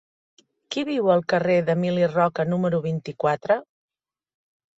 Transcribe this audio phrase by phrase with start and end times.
[0.75, 3.61] Qui viu al carrer d'Emili Roca número vint-i-quatre?